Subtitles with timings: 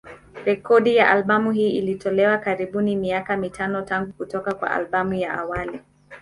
[0.45, 5.79] Rekodi ya albamu hii ilitolewa karibuni miaka mitano tangu kutoka kwa albamu ya awali.